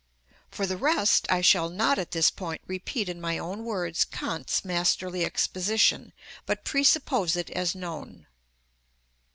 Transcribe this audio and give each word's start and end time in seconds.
For 0.49 0.65
the 0.65 0.77
rest, 0.77 1.27
I 1.31 1.41
shall 1.41 1.69
not 1.69 1.99
at 1.99 2.09
this 2.09 2.31
point 2.31 2.61
repeat 2.65 3.07
in 3.07 3.21
my 3.21 3.37
own 3.37 3.63
words 3.63 4.03
Kant's 4.03 4.65
masterly 4.65 5.23
exposition, 5.23 6.11
but 6.47 6.65
presuppose 6.65 7.35
it 7.35 7.51
as 7.51 7.75
known. 7.75 8.25